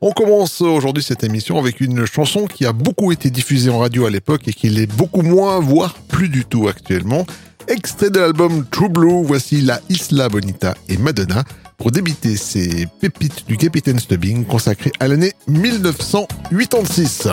On 0.00 0.12
commence 0.12 0.60
aujourd'hui 0.60 1.02
cette 1.02 1.24
émission 1.24 1.58
avec 1.58 1.80
une 1.80 2.06
chanson 2.06 2.46
qui 2.46 2.64
a 2.64 2.72
beaucoup 2.72 3.10
été 3.10 3.30
diffusée 3.30 3.68
en 3.68 3.80
radio 3.80 4.06
à 4.06 4.10
l'époque 4.10 4.46
et 4.46 4.52
qui 4.52 4.68
l'est 4.68 4.86
beaucoup 4.86 5.22
moins, 5.22 5.58
voire 5.58 5.94
plus 5.94 6.28
du 6.28 6.44
tout 6.44 6.68
actuellement. 6.68 7.26
Extrait 7.66 8.10
de 8.10 8.20
l'album 8.20 8.64
True 8.70 8.88
Blue, 8.88 9.24
voici 9.24 9.60
la 9.60 9.80
Isla 9.88 10.28
Bonita 10.28 10.74
et 10.88 10.98
Madonna 10.98 11.42
pour 11.76 11.90
débuter 11.90 12.36
ces 12.36 12.86
pépites 13.00 13.44
du 13.48 13.56
Capitaine 13.56 13.98
Stubbing 13.98 14.44
consacrées 14.44 14.92
à 15.00 15.08
l'année 15.08 15.32
1986. 15.48 17.28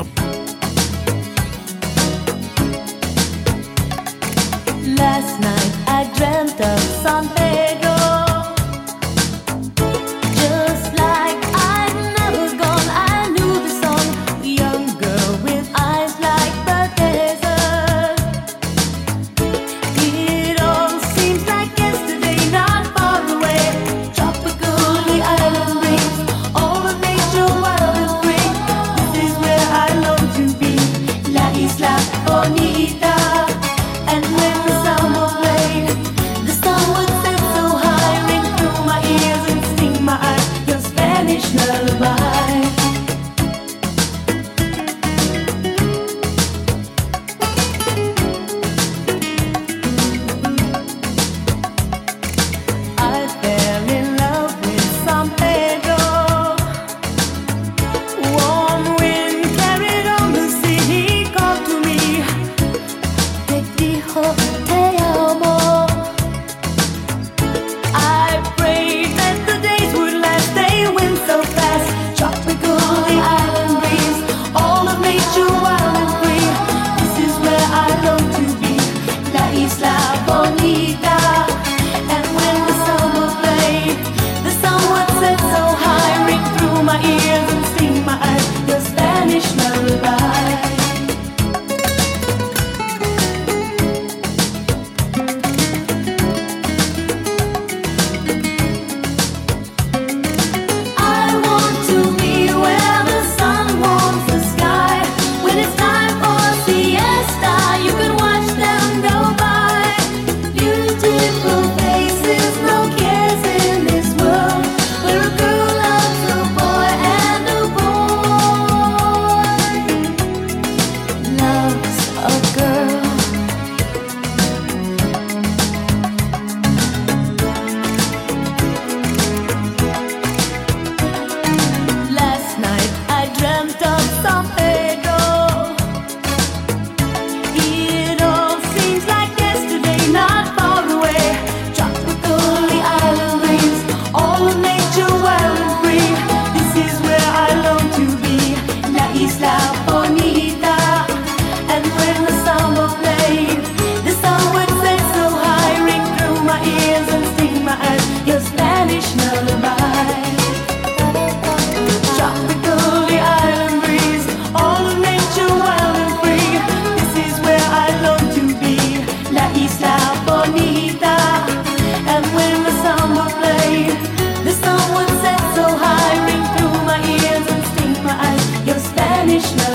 Krishna. 179.35 179.74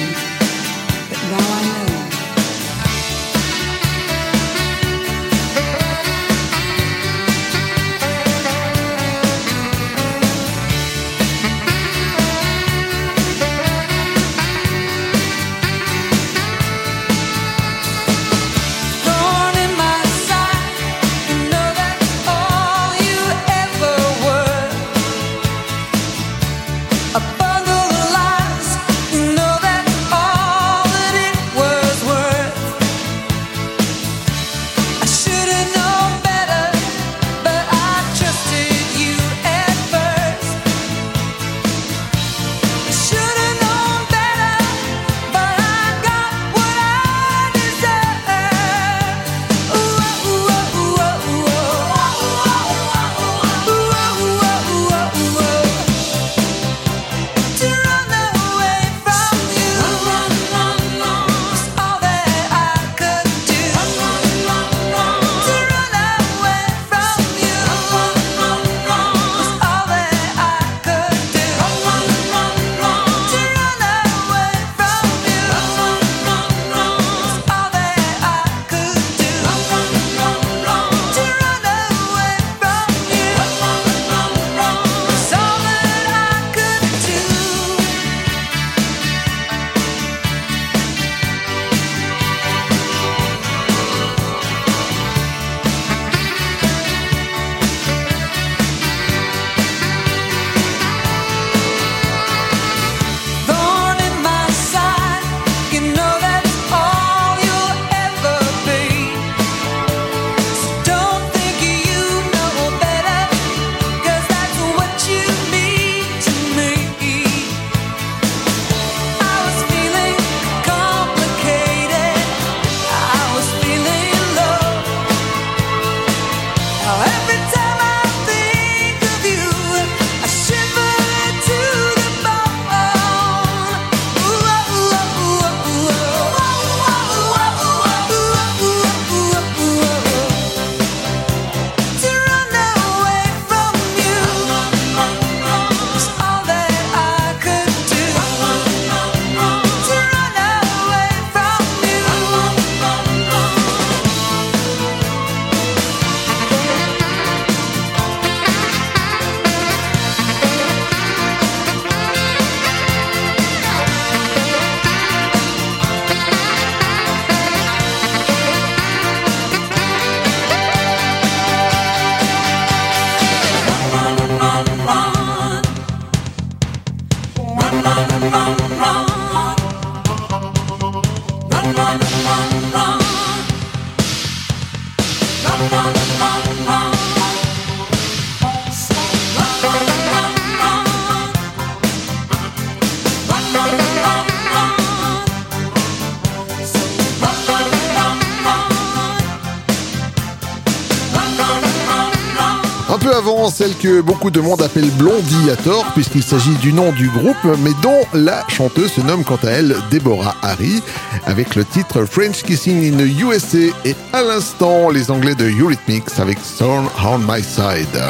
Celle 203.61 203.77
que 203.77 204.01
beaucoup 204.01 204.31
de 204.31 204.39
monde 204.39 204.63
appelle 204.63 204.89
Blondie 204.97 205.51
à 205.51 205.55
tort, 205.55 205.85
puisqu'il 205.93 206.23
s'agit 206.23 206.55
du 206.55 206.73
nom 206.73 206.91
du 206.93 207.09
groupe, 207.09 207.37
mais 207.59 207.69
dont 207.83 208.01
la 208.11 208.43
chanteuse 208.47 208.93
se 208.93 209.01
nomme 209.01 209.23
quant 209.23 209.37
à 209.43 209.49
elle 209.49 209.75
Deborah 209.91 210.35
Harry, 210.41 210.81
avec 211.27 211.53
le 211.53 211.63
titre 211.63 212.05
French 212.05 212.41
Kissing 212.41 212.91
in 212.91 212.97
the 212.97 213.21
USA, 213.21 213.71
et 213.85 213.95
à 214.13 214.23
l'instant, 214.23 214.89
les 214.89 215.11
Anglais 215.11 215.35
de 215.35 215.45
Eurythmics 215.45 216.09
avec 216.17 216.39
Thorn 216.57 216.87
on 217.05 217.19
My 217.19 217.43
Side. 217.43 218.01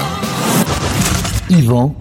Yvan, 1.50 1.94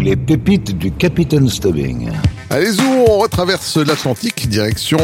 les 0.00 0.14
pépites 0.14 0.78
du 0.78 0.92
Capitaine 0.92 1.48
Stubbing. 1.48 2.12
Allez 2.50 2.70
zou, 2.70 2.84
on 3.08 3.18
retraverse 3.18 3.78
l'Atlantique, 3.78 4.48
direction 4.48 4.98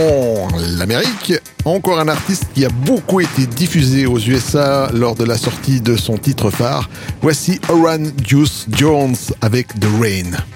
l'Amérique. 0.78 1.32
Encore 1.70 2.00
un 2.00 2.08
artiste 2.08 2.48
qui 2.52 2.64
a 2.64 2.68
beaucoup 2.68 3.20
été 3.20 3.46
diffusé 3.46 4.04
aux 4.04 4.18
USA 4.18 4.90
lors 4.92 5.14
de 5.14 5.22
la 5.22 5.38
sortie 5.38 5.80
de 5.80 5.94
son 5.94 6.18
titre 6.18 6.50
phare. 6.50 6.90
Voici 7.22 7.60
Oran 7.68 8.06
Juice 8.26 8.66
Jones 8.72 9.14
avec 9.40 9.68
The 9.78 9.86
Rain. 10.00 10.49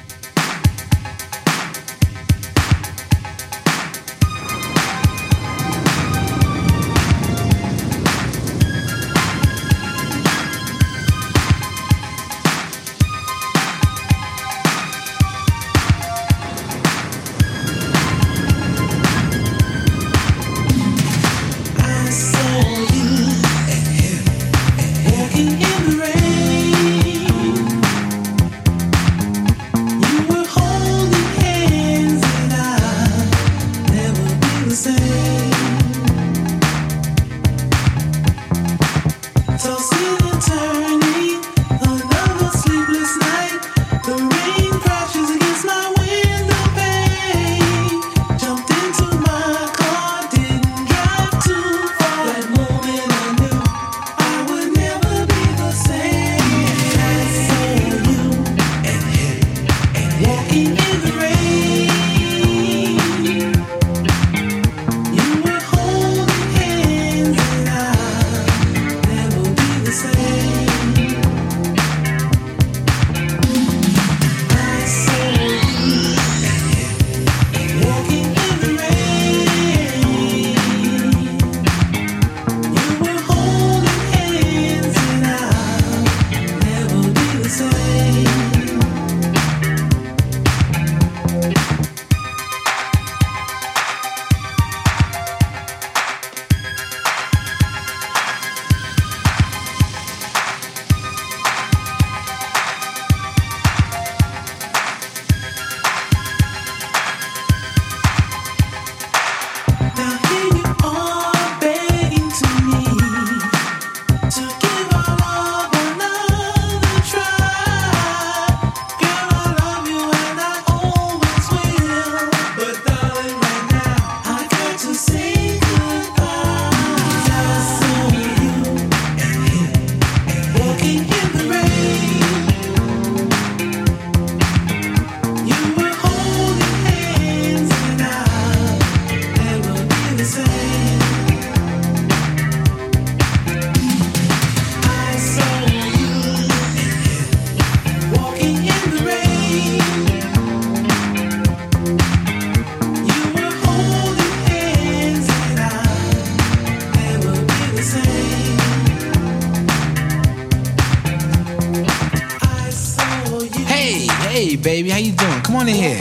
How 164.94 165.00
you 165.00 165.10
doing? 165.10 165.40
Come 165.42 165.56
on 165.56 165.68
in 165.68 165.74
here. 165.74 165.98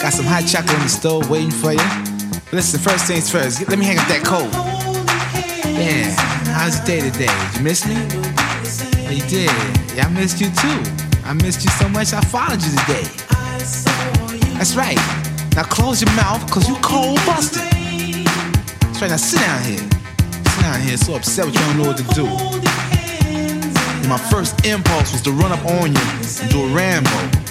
Got 0.00 0.14
some 0.14 0.24
hot 0.24 0.48
chocolate 0.48 0.72
in 0.72 0.80
the 0.80 0.88
stove 0.88 1.28
waiting 1.28 1.50
for 1.50 1.72
you. 1.72 1.88
Listen, 2.56 2.80
first 2.80 3.04
things 3.04 3.30
first, 3.30 3.68
let 3.68 3.78
me 3.78 3.84
hang 3.84 3.98
up 3.98 4.08
that 4.08 4.24
coat. 4.24 4.48
Yeah, 5.76 6.08
how's 6.56 6.80
your 6.80 6.86
day 6.88 7.00
today? 7.04 7.28
Did 7.28 7.56
you 7.58 7.64
miss 7.68 7.84
me? 7.84 8.00
Yeah, 9.04 9.12
you 9.12 9.24
did. 9.28 9.52
Yeah, 9.92 10.08
I 10.08 10.10
missed 10.16 10.40
you 10.40 10.48
too. 10.56 10.80
I 11.28 11.34
missed 11.34 11.68
you 11.68 11.70
so 11.76 11.86
much 11.90 12.14
I 12.14 12.22
followed 12.32 12.64
you 12.64 12.72
today. 12.72 13.04
That's 14.56 14.72
right. 14.72 14.96
Now 15.52 15.68
close 15.68 16.00
your 16.00 16.12
mouth, 16.16 16.40
cause 16.50 16.66
you 16.66 16.76
cold 16.80 17.20
busted. 17.28 17.60
That's 17.60 19.04
right, 19.04 19.12
now 19.12 19.20
sit 19.20 19.44
down 19.44 19.60
here. 19.68 19.84
Sit 19.84 20.62
down 20.64 20.80
here, 20.80 20.96
so 20.96 21.14
upset 21.16 21.44
with 21.44 21.56
you 21.56 21.60
don't 21.60 21.76
know 21.76 21.88
what 21.92 22.00
to 22.00 22.08
do. 22.16 22.24
And 22.24 24.08
my 24.08 24.16
first 24.16 24.64
impulse 24.64 25.12
was 25.12 25.20
to 25.28 25.30
run 25.32 25.52
up 25.52 25.60
on 25.66 25.92
you 25.92 26.06
and 26.40 26.48
do 26.48 26.64
a 26.64 26.72
Rambo. 26.72 27.43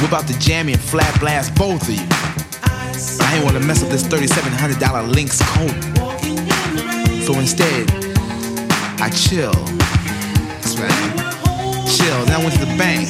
Whip 0.00 0.14
out 0.14 0.26
the 0.26 0.36
jammy 0.40 0.72
and 0.72 0.80
flat 0.80 1.18
blast 1.20 1.54
both 1.54 1.82
of 1.82 1.90
you. 1.90 2.06
I 3.20 3.34
ain't 3.36 3.44
want 3.44 3.56
to 3.56 3.62
mess 3.62 3.82
up 3.82 3.90
this 3.90 4.02
$3,700 4.04 5.12
Lynx 5.12 5.40
coat. 5.42 5.76
So 7.26 7.38
instead, 7.38 7.84
I 8.98 9.10
chill. 9.10 9.52
That's 9.52 10.78
right. 10.80 11.86
Chill. 11.86 12.24
Then 12.24 12.32
I 12.32 12.38
went 12.38 12.54
to 12.54 12.64
the 12.64 12.74
bank, 12.78 13.08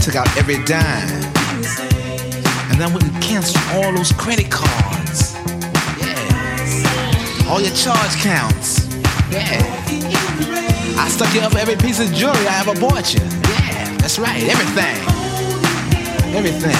took 0.00 0.14
out 0.14 0.28
every 0.38 0.62
dime, 0.64 1.10
and 2.70 2.78
then 2.78 2.82
I 2.82 2.92
went 2.92 3.02
and 3.02 3.22
canceled 3.22 3.64
all 3.74 3.92
those 3.92 4.12
credit 4.12 4.48
cards. 4.48 5.34
Yeah. 5.98 7.50
All 7.50 7.60
your 7.60 7.74
charge 7.74 8.14
counts. 8.22 8.86
Yeah. 9.30 9.58
I 10.98 11.08
stuck 11.08 11.34
you 11.34 11.40
up 11.40 11.56
every 11.56 11.76
piece 11.76 11.98
of 11.98 12.14
jewelry 12.14 12.46
I 12.46 12.60
ever 12.60 12.80
bought 12.80 13.12
you. 13.12 13.20
Yeah, 13.20 13.96
that's 13.98 14.20
right. 14.20 14.44
Everything 14.44 15.15
everything 16.36 16.76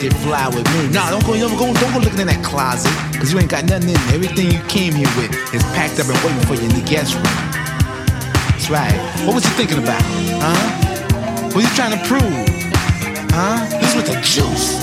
did 0.00 0.14
fly 0.24 0.48
with 0.48 0.64
me. 0.72 0.88
Nah, 0.94 1.10
don't 1.10 1.24
go, 1.26 1.36
don't 1.36 1.58
go, 1.58 1.74
don't 1.74 1.92
go 1.92 2.00
looking 2.00 2.20
in 2.24 2.28
that 2.28 2.42
closet, 2.44 2.88
cause 3.18 3.32
you 3.32 3.38
ain't 3.38 3.50
got 3.50 3.68
nothing 3.68 3.90
in 3.90 3.98
there. 3.98 4.14
Everything 4.14 4.48
you 4.48 4.62
came 4.64 4.94
here 4.94 5.10
with 5.18 5.34
is 5.52 5.62
packed 5.76 6.00
up 6.00 6.08
and 6.08 6.16
waiting 6.24 6.40
for 6.48 6.54
you 6.56 6.64
in 6.64 6.74
the 6.78 6.86
guest 6.88 7.12
room. 7.12 7.28
That's 8.54 8.70
right. 8.70 8.96
What 9.28 9.34
was 9.36 9.44
you 9.44 9.52
thinking 9.60 9.82
about? 9.82 10.00
Huh? 10.40 11.52
What 11.52 11.60
you 11.60 11.72
trying 11.76 11.92
to 11.92 12.02
prove? 12.08 12.24
Huh? 13.34 13.60
This 13.76 13.92
with 13.92 14.08
the 14.08 14.16
juice. 14.24 14.80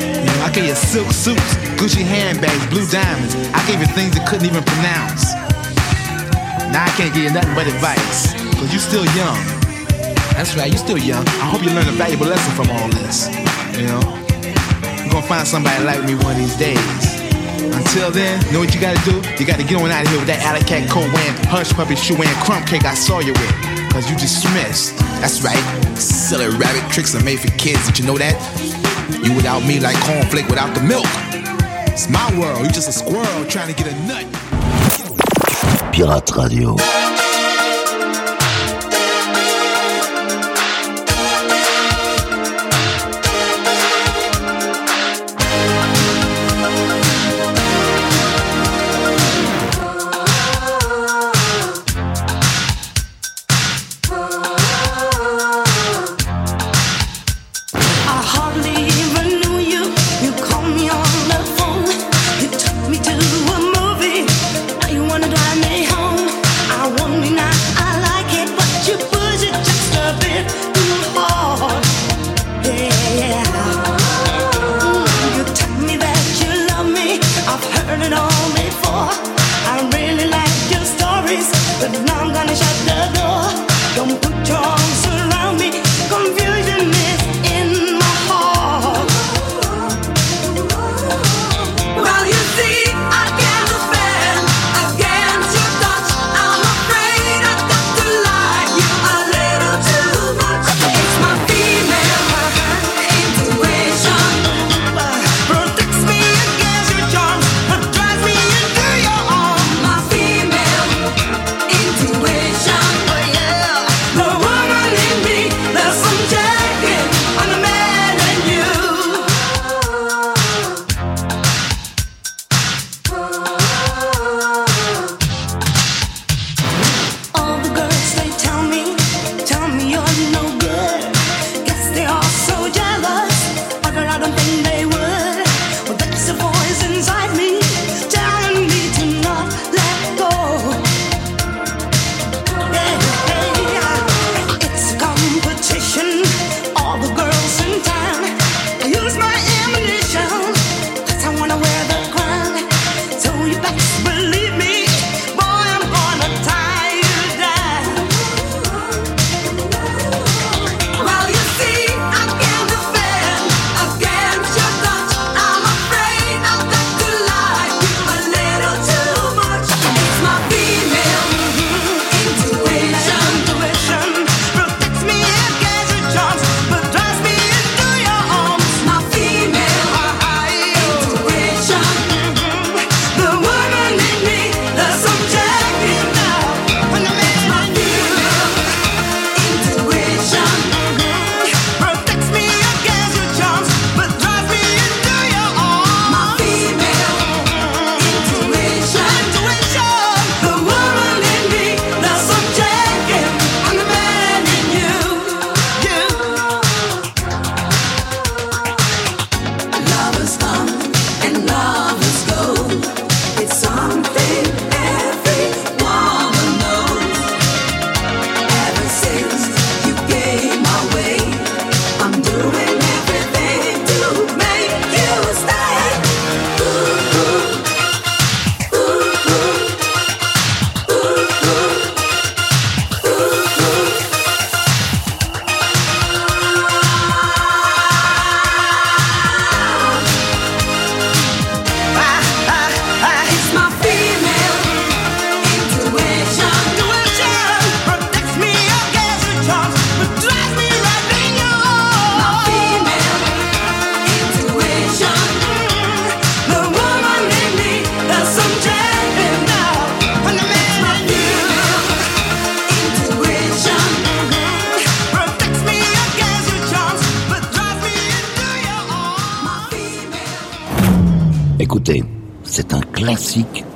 You 0.00 0.24
know, 0.24 0.46
I 0.46 0.50
gave 0.54 0.70
you 0.70 0.78
silk 0.78 1.10
suits, 1.12 1.52
Gucci 1.76 2.06
handbags, 2.06 2.64
blue 2.72 2.86
diamonds. 2.88 3.36
I 3.52 3.60
gave 3.68 3.82
you 3.82 3.90
things 3.92 4.16
you 4.16 4.24
couldn't 4.24 4.46
even 4.46 4.64
pronounce. 4.64 5.34
Now 6.72 6.88
I 6.88 6.92
can't 6.96 7.12
give 7.12 7.28
you 7.28 7.32
nothing 7.34 7.52
but 7.52 7.66
advice, 7.68 8.32
cause 8.56 8.72
you 8.72 8.78
still 8.78 9.04
young. 9.18 9.61
That's 10.34 10.56
right, 10.56 10.70
you 10.70 10.78
still 10.78 10.98
young. 10.98 11.26
I 11.42 11.46
hope 11.50 11.62
you 11.62 11.70
learn 11.70 11.88
a 11.88 11.92
valuable 11.92 12.26
lesson 12.26 12.52
from 12.54 12.70
all 12.70 12.88
this. 13.00 13.28
You 13.78 13.86
know? 13.86 14.02
You're 14.98 15.12
gonna 15.12 15.26
find 15.26 15.46
somebody 15.46 15.84
like 15.84 16.02
me 16.04 16.14
one 16.14 16.32
of 16.32 16.38
these 16.38 16.56
days. 16.56 17.22
Until 17.74 18.10
then, 18.10 18.40
know 18.52 18.58
what 18.58 18.74
you 18.74 18.80
gotta 18.80 19.00
do? 19.04 19.22
You 19.38 19.46
gotta 19.46 19.64
get 19.64 19.80
on 19.80 19.90
out 19.90 20.02
of 20.02 20.08
here 20.08 20.18
with 20.18 20.28
that 20.28 20.42
alley 20.42 20.64
cat 20.64 20.88
coat 20.90 21.06
wearing, 21.12 21.36
hush 21.46 21.72
puppy 21.72 21.94
shoe 21.94 22.16
and 22.16 22.28
crumb 22.44 22.64
cake 22.64 22.84
I 22.84 22.94
saw 22.94 23.20
you 23.20 23.32
with. 23.32 23.54
Cause 23.92 24.10
you 24.10 24.16
dismissed. 24.16 24.96
That's 25.20 25.42
right. 25.42 25.62
Silly 25.96 26.48
rabbit 26.56 26.90
tricks 26.90 27.14
are 27.14 27.22
made 27.22 27.38
for 27.38 27.50
kids. 27.58 27.86
Did 27.86 27.98
you 28.00 28.06
know 28.06 28.18
that? 28.18 28.34
You 29.22 29.36
without 29.36 29.60
me 29.64 29.78
like 29.80 29.96
cornflake 30.08 30.48
without 30.48 30.74
the 30.74 30.82
milk. 30.82 31.06
It's 31.92 32.08
my 32.08 32.24
world. 32.40 32.64
You 32.64 32.72
just 32.72 32.88
a 32.88 32.92
squirrel 32.92 33.44
trying 33.46 33.72
to 33.72 33.76
get 33.76 33.92
a 33.92 33.96
nut. 34.06 34.26
Pirate 35.92 36.30
Radio. 36.36 37.21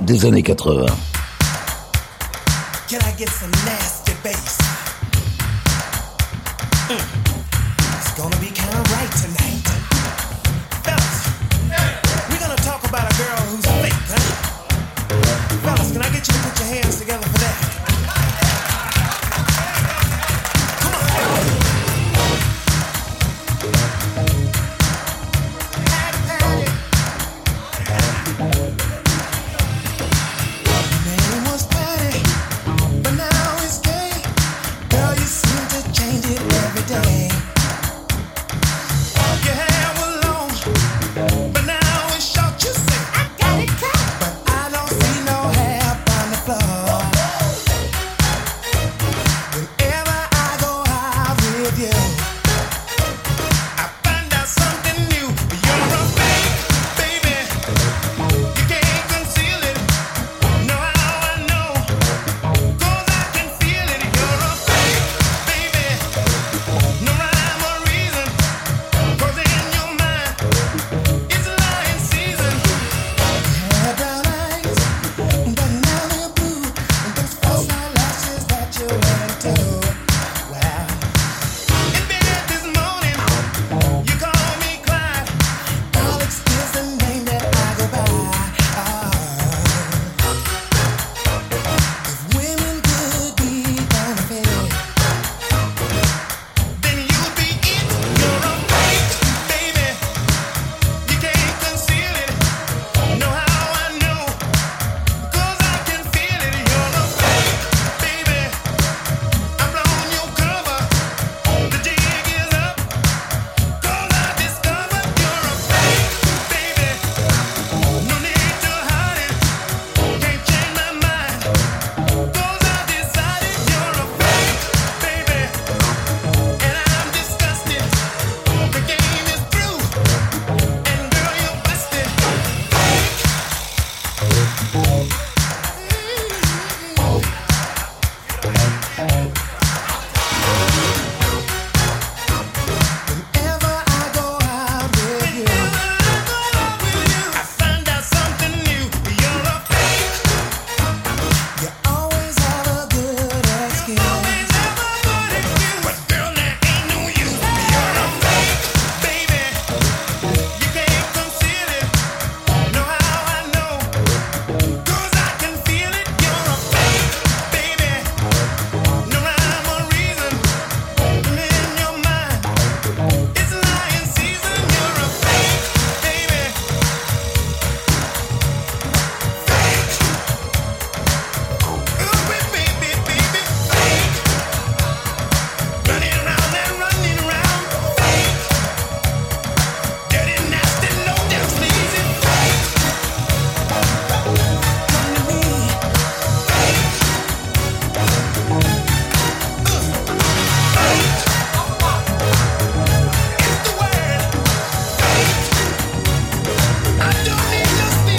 des 0.03 0.25
années 0.27 0.43
80. 0.43 0.87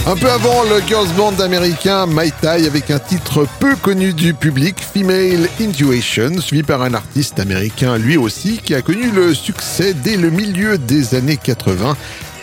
Un 0.10 0.16
peu 0.16 0.32
avant, 0.32 0.64
le 0.64 0.80
girls 0.88 1.10
band 1.18 1.38
américain 1.44 2.06
Mai 2.06 2.32
Tai 2.40 2.66
avec 2.66 2.92
un 2.92 3.00
titre 3.00 3.46
peu 3.60 3.76
connu 3.76 4.14
du 4.14 4.34
public, 4.34 4.78
Female 4.80 5.50
Intuition, 5.60 6.40
suivi 6.40 6.64
par 6.64 6.82
un 6.82 6.94
artiste 6.94 7.42
américain 7.42 7.98
lui 7.98 8.16
aussi 8.16 8.62
qui 8.64 8.74
a 8.74 8.82
connu 8.82 9.12
le 9.12 9.34
succès 9.34 9.94
dès 9.94 10.16
le 10.16 10.30
milieu 10.30 10.78
des 10.78 11.14
années 11.14 11.36
80. 11.36 11.98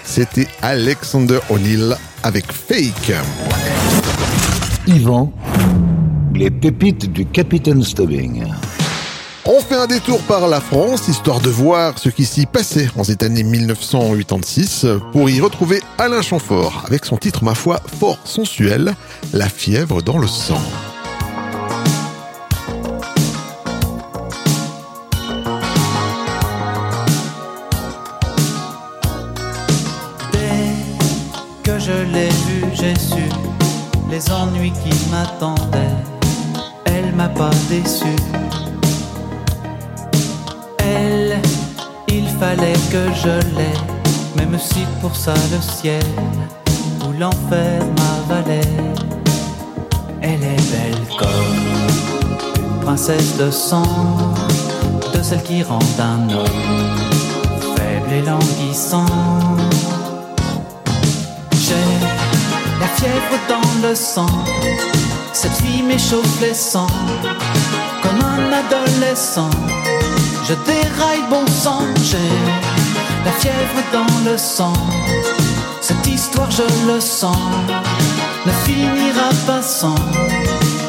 C'était 0.05 0.46
Alexander 0.61 1.38
O'Neill 1.48 1.96
avec 2.22 2.53
Fake. 2.53 3.14
Yvan, 4.87 5.33
les 6.35 6.50
pépites 6.50 7.11
du 7.11 7.24
Capitaine 7.24 7.83
Stubbing. 7.83 8.44
On 9.46 9.61
fait 9.61 9.74
un 9.74 9.87
détour 9.87 10.22
par 10.22 10.48
la 10.48 10.59
France, 10.59 11.07
histoire 11.09 11.38
de 11.38 11.50
voir 11.50 11.98
ce 11.98 12.09
qui 12.09 12.24
s'y 12.24 12.46
passait 12.46 12.88
en 12.96 13.04
cette 13.04 13.22
année 13.22 13.42
1986, 13.42 14.87
pour 15.12 15.28
y 15.28 15.38
retrouver 15.38 15.83
Alain 15.98 16.22
Chamfort, 16.22 16.83
avec 16.87 17.04
son 17.04 17.18
titre, 17.18 17.44
ma 17.44 17.54
foi, 17.54 17.78
fort 18.00 18.18
sensuel, 18.24 18.94
La 19.35 19.50
fièvre 19.50 20.00
dans 20.00 20.16
le 20.16 20.26
sang. 20.26 20.61
Dès 30.33 30.72
que 31.62 31.78
je 31.78 31.92
l'ai 31.92 32.30
vue, 32.30 32.64
j'ai 32.72 32.98
su 32.98 33.28
les 34.11 34.30
ennuis 34.30 34.72
qui 34.72 35.11
m'attendaient. 35.11 35.78
Elle 36.87 37.14
m'a 37.14 37.28
pas 37.28 37.50
déçu. 37.68 38.07
Fallait 42.54 42.72
que 42.90 43.12
je 43.14 43.56
l'aie, 43.56 43.80
même 44.36 44.58
si 44.58 44.84
pour 45.00 45.14
ça 45.16 45.34
le 45.52 45.60
ciel 45.60 46.04
ou 47.06 47.12
l'enfer 47.18 47.82
m'avalait. 47.98 48.60
Elle 50.20 50.42
est 50.42 50.70
belle 50.72 51.06
comme 51.18 51.58
une 52.56 52.80
princesse 52.80 53.36
de 53.36 53.50
sang, 53.50 54.34
de 55.14 55.22
celle 55.22 55.42
qui 55.42 55.62
rend 55.62 55.78
un 55.98 56.30
homme 56.30 56.96
faible 57.76 58.12
et 58.12 58.22
languissant. 58.22 59.06
J'ai 61.52 61.88
la 62.80 62.86
fièvre 62.86 63.36
dans 63.48 63.88
le 63.88 63.94
sang, 63.94 64.44
cette 65.32 65.56
fille 65.62 65.82
m'échauffe 65.82 66.40
les 66.40 66.54
sangs, 66.54 66.86
comme 68.02 68.22
un 68.22 68.52
adolescent. 68.52 69.50
Je 70.46 70.52
déraille 70.52 71.24
bon 71.30 71.46
sang, 71.46 71.80
j'ai 72.02 72.18
la 73.24 73.33
fièvre 73.33 73.83
dans 73.94 74.30
le 74.30 74.37
sang. 74.37 74.74
Cette 75.80 76.07
histoire, 76.07 76.50
je 76.50 76.64
le 76.87 77.00
sens, 77.00 77.38
ne 78.44 78.52
finira 78.66 79.30
pas 79.46 79.62
sans 79.62 79.94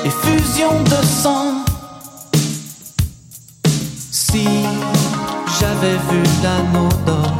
effusion 0.03 0.83
de 0.83 1.05
sang. 1.05 1.63
Si 4.11 4.45
j'avais 5.57 5.97
vu 6.09 6.21
l'anneau 6.43 6.89
d'or 7.05 7.33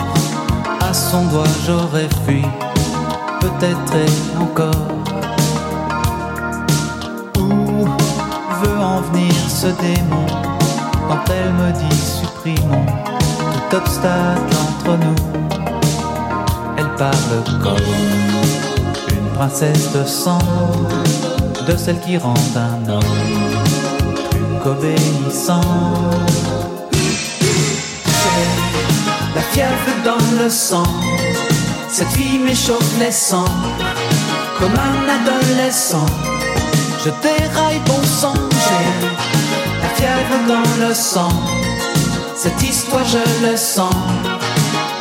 à 0.80 0.93
son 0.93 1.25
doigt, 1.25 1.43
j'aurais 1.67 2.08
fui, 2.25 2.43
peut-être 3.41 3.93
et 3.93 4.41
encore. 4.41 4.88
Où 7.39 7.86
veut 8.63 8.80
en 8.80 9.01
venir 9.01 9.34
ce 9.49 9.67
démon? 9.67 10.55
Quand 11.08 11.24
elle 11.32 11.54
me 11.54 11.72
dit 11.72 11.98
supprimons 11.98 12.86
tout 13.70 13.78
obstacle 13.78 14.56
entre 14.68 14.98
nous? 14.98 15.15
Elle 16.78 16.91
parle 16.98 17.44
comme 17.63 17.89
une 19.12 19.30
princesse 19.36 19.91
de 19.94 20.04
sang, 20.06 20.39
de 21.68 21.76
celle 21.76 22.00
qui 22.02 22.18
rend 22.18 22.34
un 22.56 22.89
homme 22.89 23.02
plus 24.32 24.60
qu'obéissant. 24.63 25.62
J'ai 26.91 28.48
la 29.36 29.41
fièvre 29.41 29.96
dans 30.04 30.26
le 30.44 30.50
sang. 30.50 30.88
Cette 31.89 32.10
fille 32.10 32.39
m'échauffe 32.39 32.98
les 33.00 33.12
sangs 33.12 33.46
comme 34.60 34.74
un 34.74 35.08
adolescent. 35.18 36.06
Je 37.04 37.10
déraille 37.22 37.80
bon 37.86 38.02
sang, 38.04 38.34
j'ai 38.52 39.35
dans 40.47 40.86
le 40.86 40.93
sang. 40.93 41.29
Cette 42.36 42.62
histoire, 42.62 43.05
je 43.05 43.47
le 43.47 43.55
sens, 43.55 43.93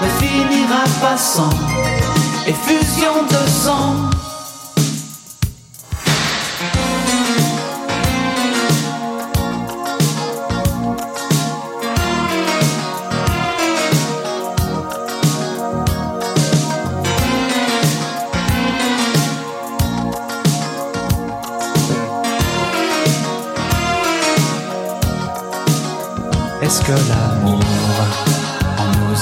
ne 0.00 0.08
finira 0.20 0.84
pas 1.00 1.16
sans 1.16 1.50
effusion 2.46 3.22
de 3.28 3.50
sang. 3.50 4.13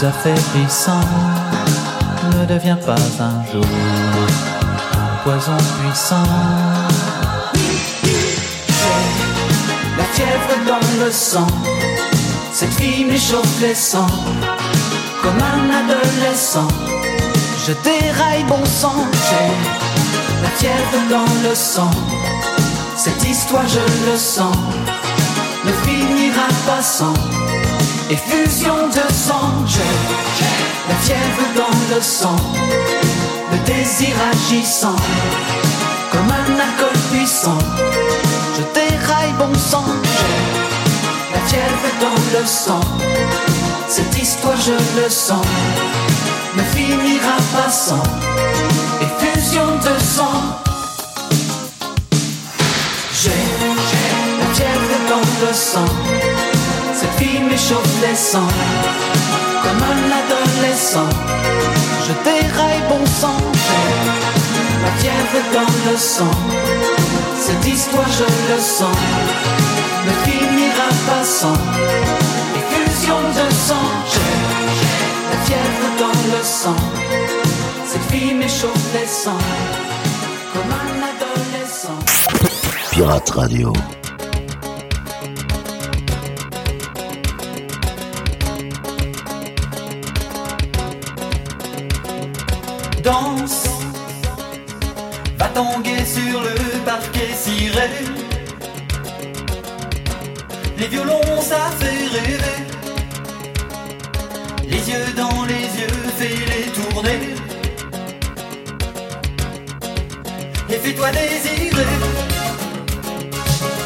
Affaiblissant, 0.04 1.00
ne 2.36 2.44
devient 2.46 2.76
pas 2.84 2.96
un 3.20 3.52
jour 3.52 3.64
un 4.94 5.22
poison 5.22 5.56
puissant 5.78 6.24
J'ai 7.54 8.96
la 9.96 10.04
fièvre 10.04 10.54
dans 10.66 11.04
le 11.04 11.10
sang, 11.10 11.46
cette 12.52 12.74
fille 12.74 13.04
m'échauffe 13.04 13.60
les 13.60 13.74
sangs, 13.74 14.06
comme 15.22 15.40
un 15.40 15.70
adolescent. 15.80 16.68
Je 17.66 17.72
déraille 17.84 18.44
bon 18.44 18.64
sang, 18.64 19.06
j'ai 19.28 20.42
la 20.42 20.50
fièvre 20.50 21.10
dans 21.10 21.48
le 21.48 21.54
sang, 21.54 21.90
cette 22.96 23.24
histoire 23.24 23.68
je 23.68 24.10
le 24.10 24.18
sens 24.18 24.56
ne 25.64 25.72
finira 25.86 26.48
pas 26.66 26.82
sans 26.82 27.14
effusion 28.12 28.88
de 28.88 29.12
sang. 29.12 29.51
J'ai 29.66 29.81
la 30.88 30.96
fièvre 30.96 31.46
dans 31.57 31.94
le 31.94 32.01
sang, 32.03 32.37
le 33.53 33.59
désir 33.64 34.14
agissant 34.33 34.96
comme 36.11 36.31
un 36.31 36.53
alcool 36.66 36.98
puissant. 37.11 37.59
Je 38.57 38.62
déraille 38.75 39.35
bon 39.38 39.55
sang, 39.59 39.85
j'ai 40.16 41.35
la 41.35 41.40
fièvre 41.48 41.90
dans 42.01 42.38
le 42.38 42.46
sang. 42.46 42.85
Cette 43.88 44.18
histoire, 44.18 44.57
je 44.57 44.77
le 45.01 45.09
sens, 45.09 45.46
ne 46.57 46.62
finira 46.75 47.37
pas 47.55 47.70
sans 47.70 48.03
effusion 49.01 49.68
de 49.87 49.94
sang. 50.16 50.38
J'ai 53.22 53.42
la 54.40 54.55
fièvre 54.55 54.96
dans 55.09 55.46
le 55.46 55.53
sang. 55.53 56.32
M'échauffe 57.52 58.00
les 58.00 58.16
sangs 58.16 58.54
comme 59.62 59.82
un 59.92 60.04
adolescent. 60.20 61.10
Je 62.06 62.12
déraille 62.24 62.80
bon 62.88 63.04
sang. 63.04 63.36
La 64.82 64.90
fièvre 64.92 65.44
dans 65.52 65.90
le 65.90 65.96
sang. 65.98 66.34
Cette 67.38 67.66
histoire, 67.66 68.08
je 68.08 68.24
le 68.24 68.58
sens, 68.58 68.96
ne 70.06 70.12
finira 70.24 70.88
pas 71.06 71.24
sans 71.24 71.58
effusion 72.56 73.20
de 73.38 73.46
sang. 73.52 73.88
J'ai 74.12 74.34
la 75.30 75.38
fièvre 75.44 75.88
dans 75.98 76.34
le 76.34 76.42
sang. 76.42 76.76
Cette 77.86 78.10
fille 78.10 78.32
m'échauffe 78.32 78.94
les 78.94 79.06
sangs 79.06 79.44
comme 80.54 80.72
un 80.72 81.02
adolescent. 81.12 81.98
Pirate 82.92 83.28
Radio. 83.28 83.74
Danse. 93.02 93.64
Va 95.38 95.48
tanguer 95.48 96.04
sur 96.04 96.40
le 96.40 96.54
parquet 96.84 97.32
ciré. 97.34 97.88
Les 100.78 100.86
violons 100.86 101.40
ça 101.40 101.70
fait 101.78 102.06
rêver. 102.16 102.58
Les 104.68 104.90
yeux 104.90 105.12
dans 105.16 105.44
les 105.44 105.66
yeux 105.80 106.02
fais-les 106.18 106.66
tourner 106.76 107.18
Et 110.70 110.78
fais-toi 110.78 111.10
désirer. 111.10 111.92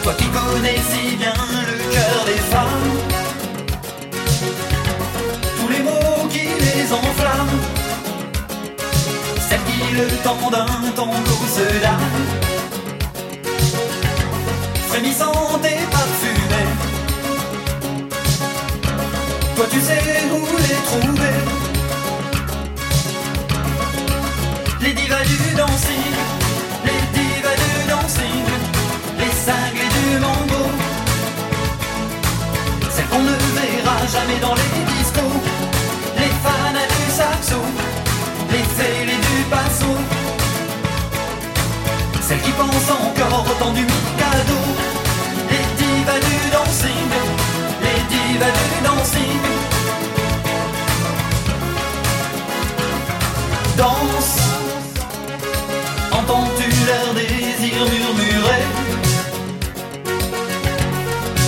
Toi 0.02 0.12
qui 0.18 0.28
connais 0.38 0.80
si 0.90 1.16
bien 1.16 1.34
le 1.70 1.76
cœur 1.94 2.24
des 2.26 2.42
femmes. 2.52 2.92
Tous 5.58 5.68
les 5.68 5.82
mots 5.82 6.28
qui 6.30 6.46
les 6.64 6.92
enflamment 6.92 7.65
le 9.96 10.06
temps 10.22 10.50
d'un 10.50 10.66
tango 10.94 11.12
dame 11.82 12.06
Frémissante 14.88 15.64
et 15.64 15.86
parfumée. 15.90 16.70
Toi 19.56 19.66
tu 19.70 19.80
sais 19.80 20.00
où 20.32 20.56
les 20.56 20.80
trouver. 20.90 21.36
Les 24.82 24.92
divas 24.92 25.24
du 25.24 25.54
dancing 25.56 26.14
Les 26.84 27.00
divas 27.14 27.56
du 27.64 27.88
dancing 27.88 28.44
Les 29.18 29.32
cinglés 29.46 29.92
du 29.96 30.18
mango 30.20 30.64
Celles 32.90 33.06
qu'on 33.06 33.22
ne 33.22 33.36
verra 33.56 33.96
jamais 34.12 34.38
dans 34.40 34.54
les 34.54 34.75
Celles 42.86 42.94
qui 43.14 43.20
pensent 43.20 43.30
encore 43.30 43.46
au 43.50 43.64
temps 43.64 43.72
du 43.72 43.84
dancing 46.52 47.10
Les 47.82 48.00
divas 48.10 48.50
du 48.50 48.78
dancing. 48.84 49.40
Danse. 53.76 54.38
Entends-tu 56.12 56.68
leur 56.86 57.14
désir 57.14 57.78
murmurer? 57.92 58.64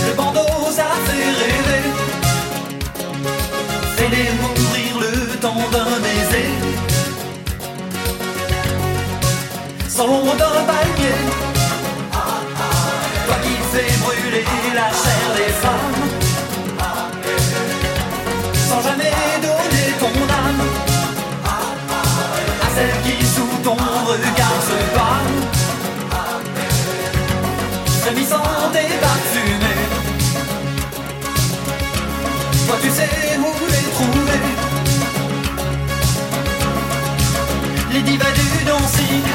Le 0.07 0.13
bandeau 0.15 0.71
ça 0.75 0.87
fait 1.05 1.29
rêver. 1.41 1.83
Fais-les 3.95 4.29
mourir 4.41 4.93
le 5.01 5.37
temps 5.37 5.65
d'un 5.71 5.99
baiser. 5.99 6.49
Sans 9.87 10.07
l'ombre 10.07 10.35
d'un 10.35 10.63
palmier 10.65 11.28
la 14.73 14.89
chair 15.01 15.25
des 15.35 15.51
femmes. 15.63 16.03
Sans 18.69 18.81
jamais 18.81 19.13
donner 19.41 19.87
ton 19.99 20.15
âme 20.41 20.63
À 22.61 22.67
celle 22.75 22.95
qui 23.03 23.25
sous 23.25 23.63
ton 23.63 23.73
regard 23.73 24.59
se 24.69 24.77
parle 24.97 25.35
Frémissante 28.01 28.75
et 28.75 28.93
parfumée. 29.05 29.81
Toi 32.67 32.75
tu 32.81 32.89
sais 32.89 33.37
où 33.39 33.51
les 33.73 33.87
trouver. 33.97 34.41
Les 37.93 38.01
divas 38.01 38.31
du 38.31 38.65
dancing. 38.65 39.25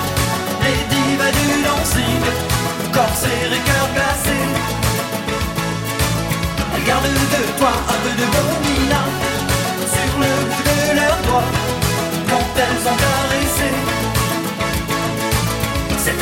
Les 0.64 0.78
divas 0.94 1.32
du 1.32 1.62
dancing. 1.62 2.54
Et 2.96 3.73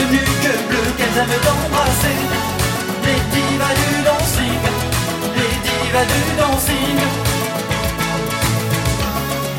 Cette 0.02 0.10
nuque 0.10 0.68
bleue 0.68 0.92
qu'elles 0.96 1.18
aiment 1.22 1.40
t'embrasser 1.46 2.18
Les 3.04 3.20
divas 3.32 3.74
du 3.80 4.02
dancing 4.02 4.62
Les 5.36 5.54
divas 5.62 6.06
du 6.12 6.22
dancing. 6.40 6.98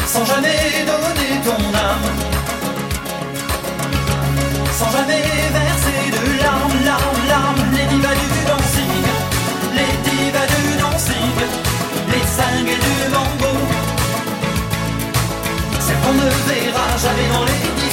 Sans 0.05 0.25
jamais 0.25 0.83
donner 0.91 1.33
ton 1.45 1.63
âme. 1.89 2.07
Sans 4.77 4.91
jamais 4.91 5.23
verser 5.59 6.03
de 6.11 6.43
larmes, 6.43 6.79
larmes, 6.83 7.23
larmes. 7.29 7.63
Les 7.71 7.85
divas 7.95 8.15
du 8.23 8.29
dancing 8.51 9.03
Les 9.77 9.93
divas 10.09 10.47
du 10.55 10.63
dancing. 10.81 11.37
Les 12.11 12.25
cinglés 12.37 12.81
du 12.87 12.95
mango. 13.13 13.53
Celles 15.79 15.99
qu'on 16.03 16.13
ne 16.13 16.29
verra 16.47 16.87
jamais 17.01 17.27
dans 17.31 17.45
les 17.45 17.81
discos 17.81 17.92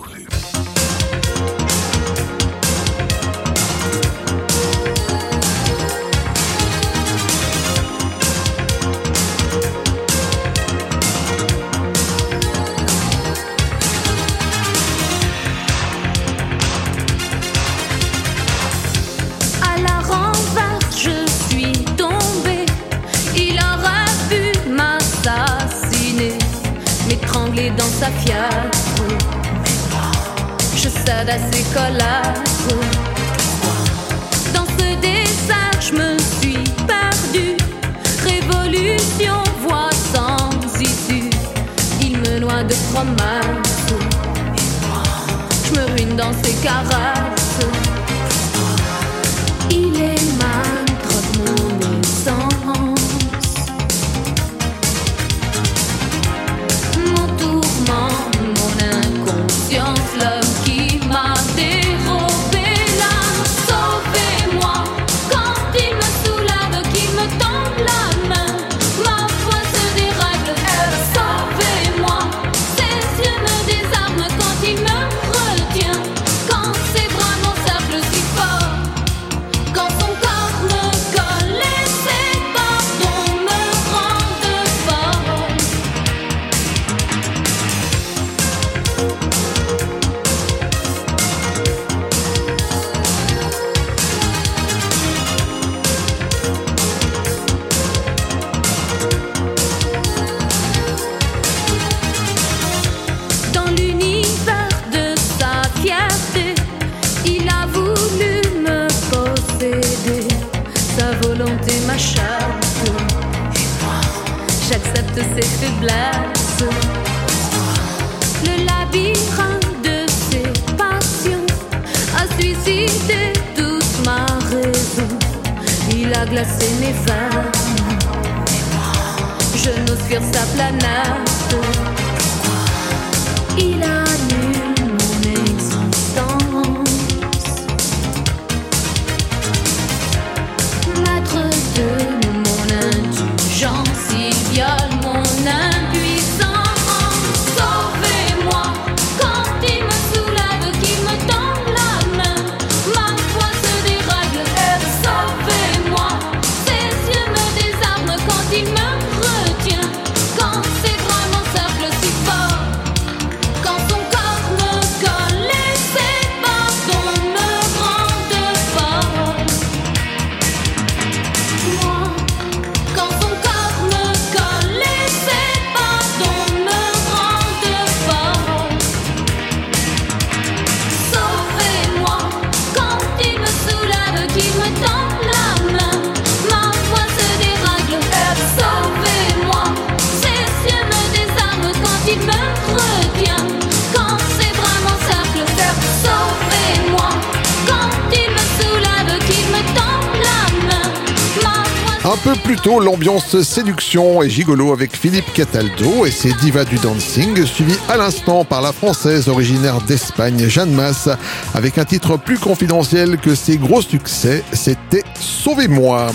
l'ambiance 202.81 203.41
séduction 203.41 204.23
et 204.23 204.29
gigolo 204.29 204.73
avec 204.73 204.95
Philippe 204.95 205.31
Cataldo 205.33 206.05
et 206.05 206.11
ses 206.11 206.33
divas 206.33 206.65
du 206.65 206.77
dancing, 206.77 207.45
suivi 207.45 207.75
à 207.87 207.97
l'instant 207.97 208.43
par 208.43 208.61
la 208.61 208.71
française 208.71 209.29
originaire 209.29 209.81
d'Espagne, 209.81 210.47
Jeanne 210.47 210.71
Masse, 210.71 211.09
avec 211.53 211.77
un 211.77 211.85
titre 211.85 212.17
plus 212.17 212.39
confidentiel 212.39 213.17
que 213.17 213.35
ses 213.35 213.57
gros 213.57 213.81
succès, 213.81 214.43
c'était 214.53 215.03
Sauvez-moi. 215.19 216.07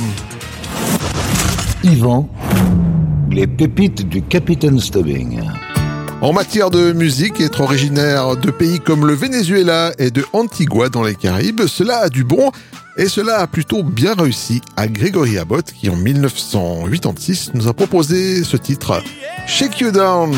Yvan, 1.84 2.28
les 3.30 3.46
pépites 3.46 4.08
du 4.08 4.22
Capitaine 4.22 4.80
Stubbing. 4.80 5.40
En 6.22 6.32
matière 6.32 6.70
de 6.70 6.92
musique, 6.92 7.40
être 7.40 7.60
originaire 7.60 8.36
de 8.36 8.50
pays 8.50 8.80
comme 8.80 9.06
le 9.06 9.14
Venezuela 9.14 9.92
et 9.98 10.10
de 10.10 10.24
Antigua 10.32 10.88
dans 10.88 11.04
les 11.04 11.14
Caraïbes, 11.14 11.66
cela 11.66 11.98
a 11.98 12.08
du 12.08 12.24
bon, 12.24 12.50
et 12.98 13.08
cela 13.08 13.40
a 13.40 13.46
plutôt 13.46 13.82
bien 13.82 14.14
réussi 14.14 14.62
à 14.76 14.88
Gregory 14.88 15.38
Abbott 15.38 15.72
qui 15.72 15.90
en 15.90 15.96
1986 15.96 17.50
nous 17.54 17.68
a 17.68 17.74
proposé 17.74 18.42
ce 18.42 18.56
titre 18.56 19.02
Shake 19.46 19.80
You 19.80 19.90
Down. 19.90 20.34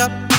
up. 0.00 0.29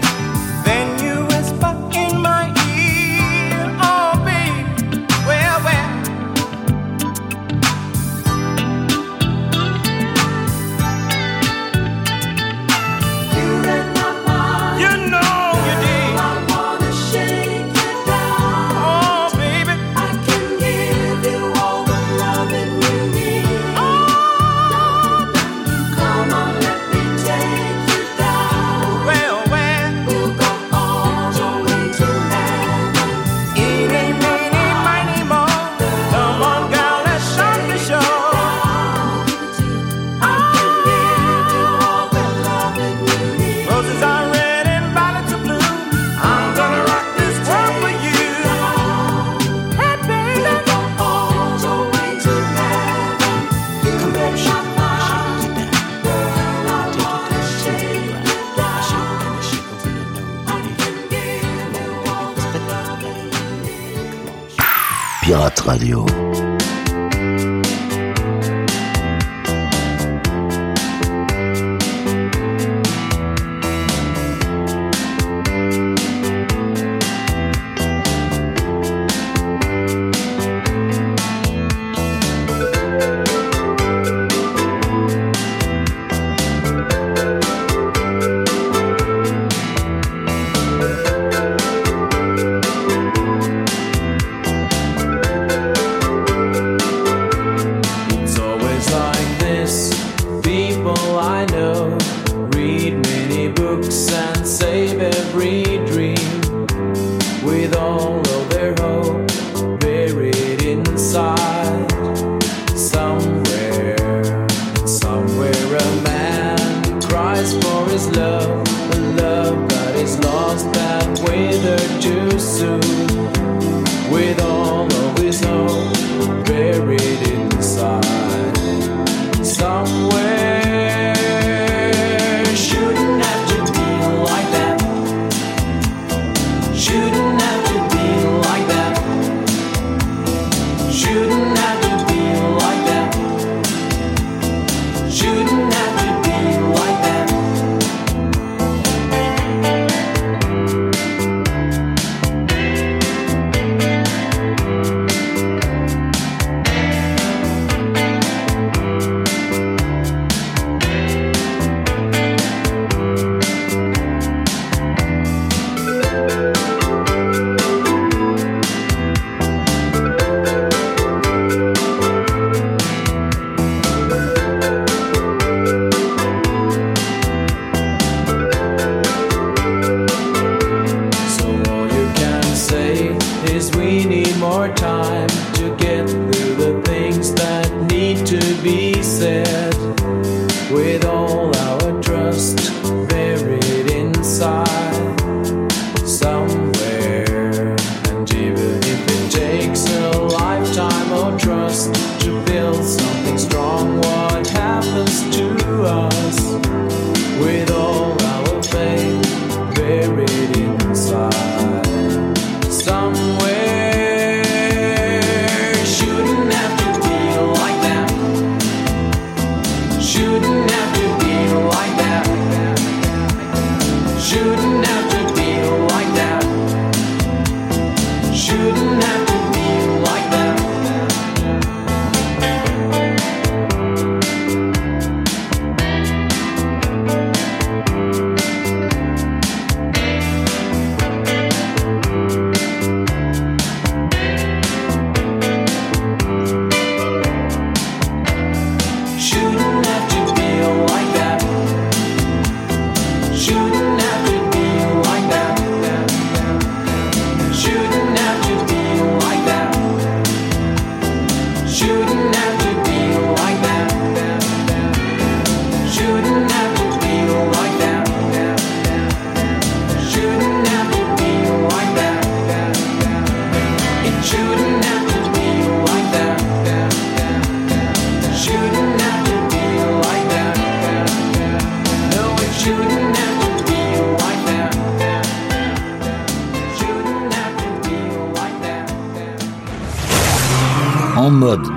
here. 0.00 0.33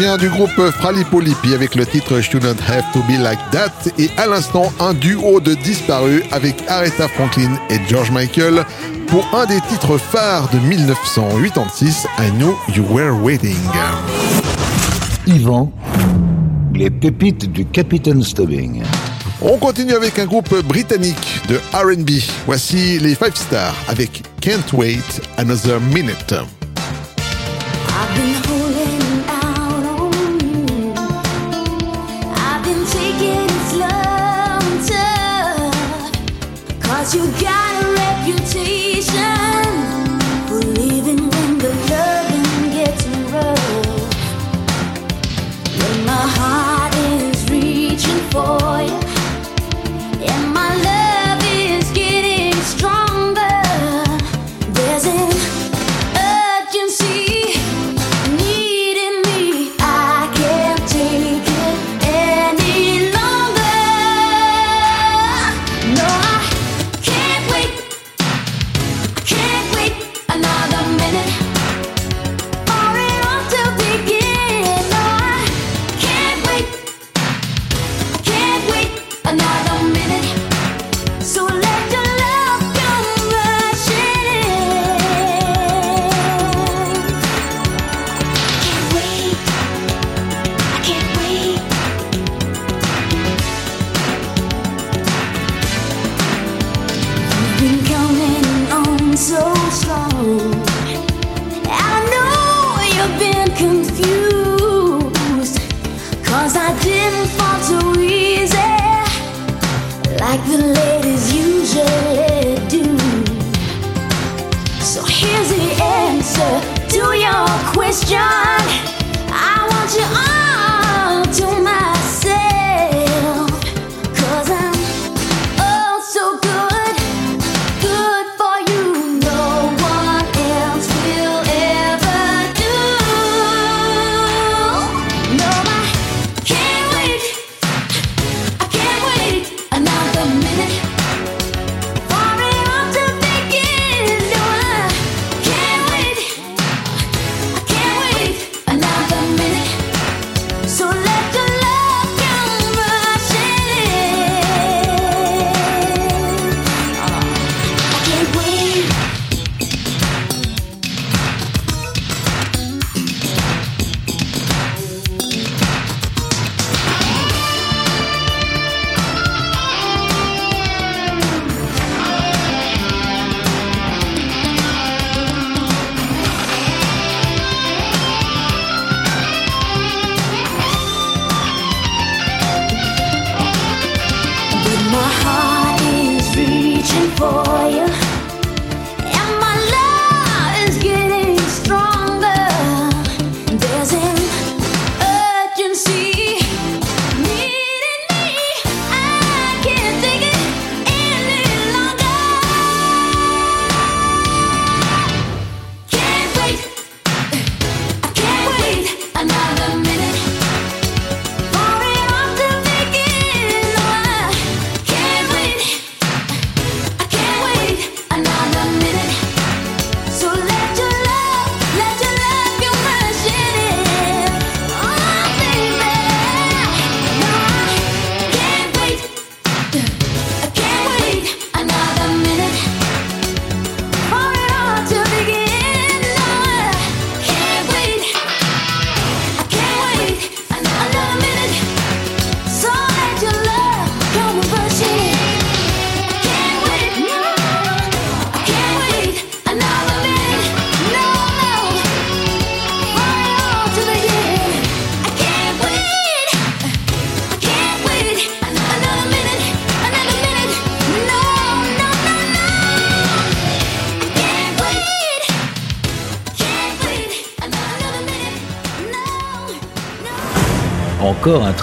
du 0.00 0.30
groupe 0.30 0.70
Fralipolipi 0.78 1.52
avec 1.52 1.74
le 1.74 1.84
titre 1.84 2.22
Shouldn't 2.22 2.58
Have 2.70 2.84
to 2.94 3.00
Be 3.00 3.18
Like 3.20 3.38
That 3.50 3.70
et 3.98 4.08
à 4.16 4.26
l'instant 4.26 4.72
un 4.80 4.94
duo 4.94 5.40
de 5.40 5.52
disparus 5.52 6.22
avec 6.32 6.54
Aretha 6.68 7.06
Franklin 7.06 7.58
et 7.68 7.78
George 7.86 8.10
Michael 8.10 8.64
pour 9.08 9.28
un 9.34 9.44
des 9.44 9.60
titres 9.68 9.98
phares 9.98 10.48
de 10.54 10.58
1986, 10.58 12.06
I 12.18 12.30
Knew 12.30 12.56
You 12.74 12.84
Were 12.90 13.22
Waiting. 13.22 13.58
Yvan, 15.26 15.70
les 16.74 16.88
pépites 16.88 17.52
du 17.52 17.66
Capitaine 17.66 18.22
Stubbing. 18.22 18.82
On 19.42 19.58
continue 19.58 19.92
avec 19.92 20.18
un 20.18 20.24
groupe 20.24 20.54
britannique 20.64 21.42
de 21.46 21.56
RB. 21.74 22.22
Voici 22.46 22.98
les 23.00 23.14
Five 23.14 23.34
Stars 23.34 23.74
avec 23.86 24.22
Can't 24.40 24.72
Wait 24.72 25.20
Another 25.36 25.78
Minute. 25.78 26.34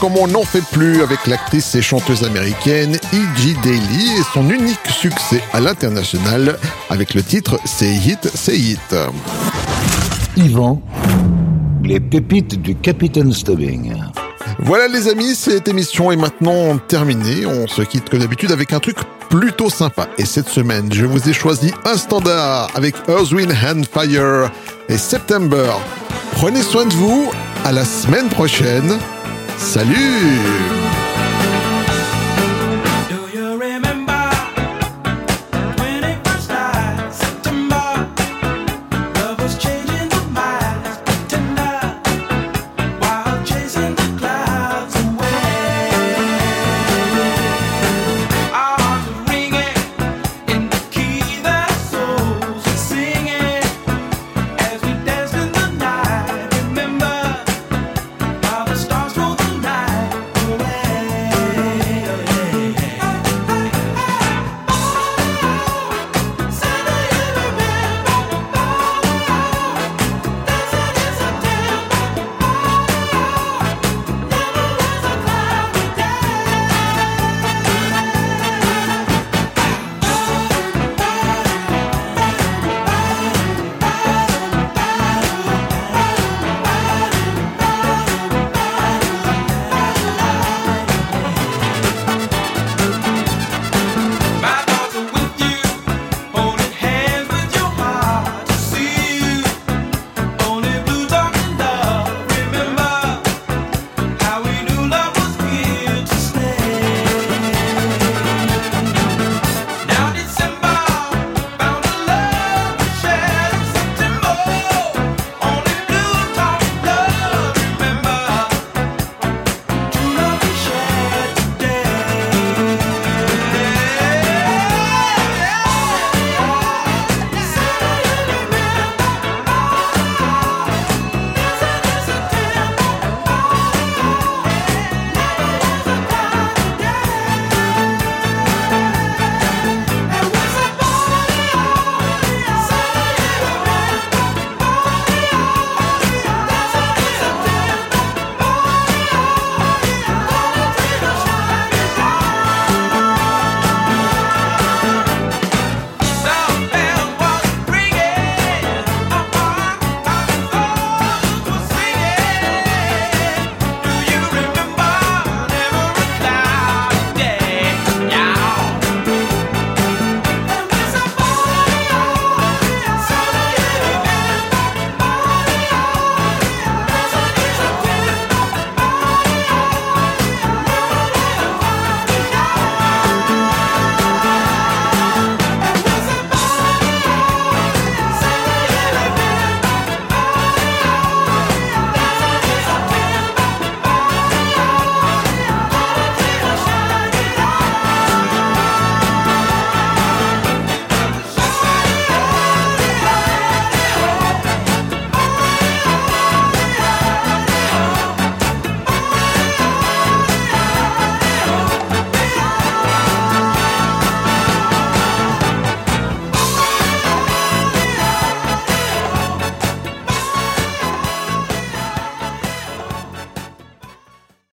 Comme 0.00 0.16
on 0.16 0.28
n'en 0.28 0.42
fait 0.42 0.64
plus 0.72 1.02
avec 1.02 1.26
l'actrice 1.26 1.74
et 1.74 1.82
chanteuse 1.82 2.22
américaine 2.24 2.96
E.G. 3.12 3.56
Daily 3.62 4.18
et 4.18 4.22
son 4.32 4.48
unique 4.48 4.86
succès 4.88 5.42
à 5.52 5.60
l'international 5.60 6.58
avec 6.88 7.14
le 7.14 7.22
titre 7.22 7.58
Say 7.64 7.94
It, 8.06 8.30
Say 8.34 8.56
It. 8.56 8.94
Yvan, 10.36 10.80
les 11.82 11.98
pépites 12.00 12.60
du 12.60 12.76
Capitaine 12.76 13.32
Stubbing. 13.32 13.94
Voilà 14.60 14.88
les 14.88 15.08
amis, 15.08 15.34
cette 15.34 15.68
émission 15.68 16.12
est 16.12 16.16
maintenant 16.16 16.78
terminée. 16.78 17.46
On 17.46 17.66
se 17.66 17.82
quitte 17.82 18.08
comme 18.08 18.20
d'habitude 18.20 18.52
avec 18.52 18.72
un 18.72 18.78
truc 18.78 18.96
plutôt 19.28 19.70
sympa. 19.70 20.08
Et 20.18 20.24
cette 20.26 20.48
semaine, 20.48 20.92
je 20.92 21.04
vous 21.06 21.28
ai 21.28 21.32
choisi 21.32 21.72
un 21.84 21.96
standard 21.96 22.70
avec 22.74 22.94
Earth, 23.08 23.32
Wind 23.32 23.52
and 23.52 23.82
Fire 23.92 24.50
et 24.88 24.98
September. 24.98 25.72
Prenez 26.32 26.62
soin 26.62 26.86
de 26.86 26.92
vous, 26.92 27.30
à 27.64 27.72
la 27.72 27.84
semaine 27.84 28.28
prochaine. 28.28 28.96
Salut 29.58 30.95